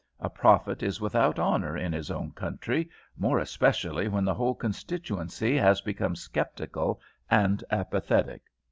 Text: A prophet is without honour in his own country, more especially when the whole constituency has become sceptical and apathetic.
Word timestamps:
A 0.19 0.31
prophet 0.31 0.81
is 0.81 0.99
without 0.99 1.37
honour 1.37 1.77
in 1.77 1.93
his 1.93 2.09
own 2.09 2.31
country, 2.31 2.89
more 3.17 3.37
especially 3.37 4.07
when 4.07 4.25
the 4.25 4.33
whole 4.33 4.55
constituency 4.55 5.55
has 5.57 5.79
become 5.79 6.15
sceptical 6.15 6.99
and 7.29 7.63
apathetic. 7.69 8.41